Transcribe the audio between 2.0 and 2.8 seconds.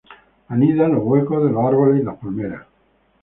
y las palmeras.